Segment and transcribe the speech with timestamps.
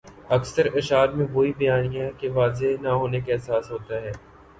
[0.29, 4.11] اکثر اشعار میں وہی بیانیہ کے واضح نہ ہونے کا احساس ہوتا ہے۔